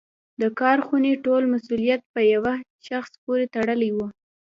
د 0.41 0.43
کارخونې 0.59 1.11
ټول 1.25 1.43
مسوولیت 1.53 2.01
په 2.13 2.21
یوه 2.33 2.53
شخص 2.87 3.11
پورې 3.23 3.45
تړلی 3.55 3.91
و. 3.93 3.97